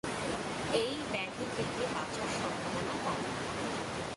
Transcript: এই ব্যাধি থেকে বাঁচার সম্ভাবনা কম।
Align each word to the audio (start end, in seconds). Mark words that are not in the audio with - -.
এই 0.73 0.93
ব্যাধি 1.11 1.45
থেকে 1.55 1.83
বাঁচার 1.93 2.29
সম্ভাবনা 2.39 2.95
কম। 3.05 3.19